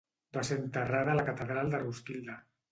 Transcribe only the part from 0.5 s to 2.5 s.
enterrada a la catedral de Roskilde.